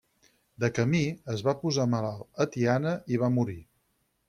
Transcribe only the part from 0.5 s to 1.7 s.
De camí, es va